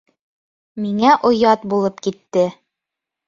Миңә 0.85 1.11
оят 1.29 1.67
булып 1.73 2.01
китте. 2.07 2.47